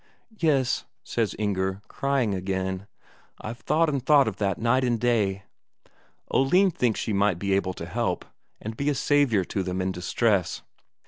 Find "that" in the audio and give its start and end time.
4.37-4.57